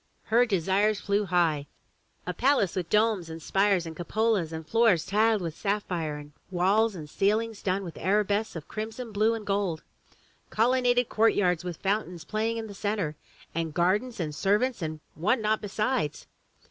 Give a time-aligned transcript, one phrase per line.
[0.23, 1.67] her desires flew high—
[2.25, 6.95] a palace with domes and spires and cupolas, and floors tiled with sapphire, and walls
[6.95, 9.83] and ceil ings done with arabesques of crimson, blue and gold;
[10.49, 13.15] colonnaded courtyards with fountains playing in the centre,
[13.53, 16.25] and gardens and servants and what not besides!